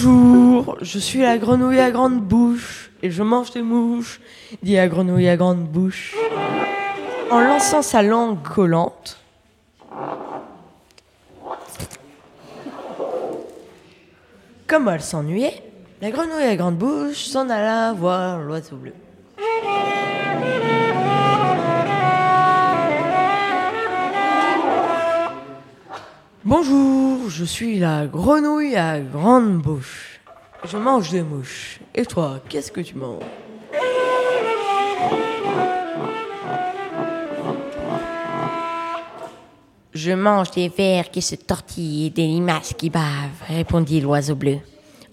[0.00, 4.20] Bonjour, je suis la grenouille à grande bouche et je mange des mouches,
[4.62, 6.14] dit la grenouille à grande bouche.
[7.32, 9.18] En lançant sa langue collante,
[14.68, 15.64] comme elle s'ennuyait,
[16.00, 18.92] la grenouille à grande bouche s'en alla voir l'oiseau bleu.
[26.44, 30.20] Bonjour, je suis la grenouille à grande bouche.
[30.64, 31.78] Je mange des mouches.
[31.94, 33.22] Et toi, qu'est-ce que tu manges?
[39.92, 43.02] Je mange des vers qui se tortillent et des limaces qui bavent,
[43.48, 44.58] répondit l'oiseau bleu,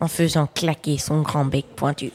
[0.00, 2.10] en faisant claquer son grand bec pointu.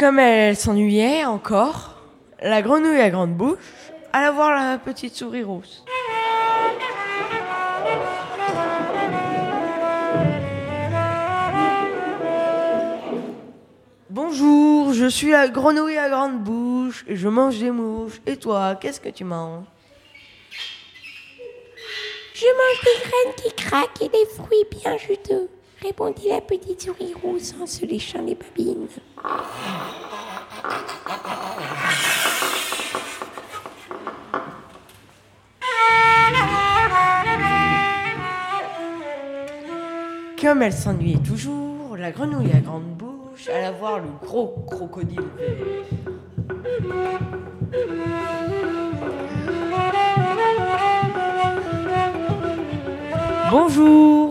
[0.00, 1.94] Comme elle s'ennuyait encore,
[2.40, 3.58] la grenouille à grande bouche
[4.14, 5.84] alla voir la petite souris rousse.
[14.08, 18.22] Bonjour, je suis la grenouille à grande bouche et je mange des mouches.
[18.24, 19.66] Et toi, qu'est-ce que tu manges?
[22.32, 25.50] Je mange des graines qui craquent et des fruits bien juteux,
[25.82, 28.88] répondit la petite souris rousse en se léchant les babines.
[40.40, 45.20] Comme elle s'ennuyait toujours, la grenouille à grande bouche alla voir le gros crocodile.
[53.50, 54.29] Bonjour,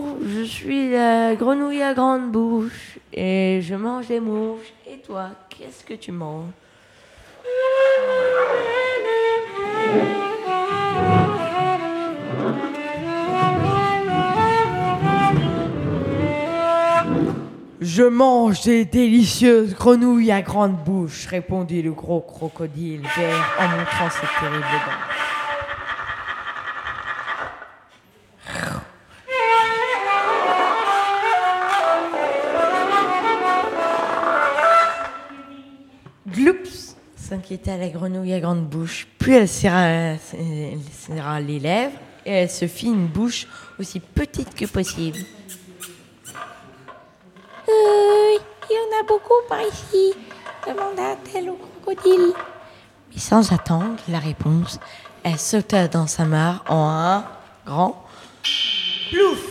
[0.60, 4.74] suis la grenouille à grande bouche et je mange des mouches.
[4.86, 6.52] Et toi, qu'est-ce que tu manges?
[17.80, 24.10] Je mange des délicieuses grenouilles à grande bouche, répondit le gros crocodile vert en montrant
[24.10, 25.19] ses terribles dents.
[37.30, 39.06] Gloups s'inquiéta la grenouille à grande bouche.
[39.18, 40.18] Puis elle serra, elle
[40.92, 41.96] serra les lèvres
[42.26, 43.46] et elle se fit une bouche
[43.78, 45.18] aussi petite que possible.
[47.68, 50.12] Euh, il y en a beaucoup par ici,
[50.66, 52.32] demanda-t-elle au crocodile.
[53.12, 54.80] Mais sans attendre la réponse,
[55.22, 57.24] elle sauta dans sa mare en un
[57.64, 58.04] grand
[59.10, 59.49] plouf.